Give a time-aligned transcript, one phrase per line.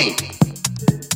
[0.00, 1.09] Pim.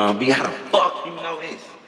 [0.00, 0.18] son.
[0.18, 1.79] We gotta fuck you know this.